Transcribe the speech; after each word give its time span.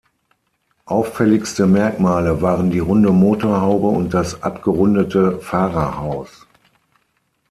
Auffälligste 0.85 1.67
Merkmale 1.67 2.41
waren 2.41 2.71
die 2.71 2.79
runde 2.79 3.11
Motorhaube 3.11 3.85
und 3.89 4.15
das 4.15 4.41
abgerundete 4.41 5.37
Fahrerhaus. 5.37 6.47